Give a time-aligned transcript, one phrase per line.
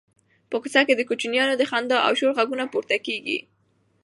[0.49, 3.37] په کوڅه کې د کوچنیانو د خندا او شور غږونه پورته کېږي.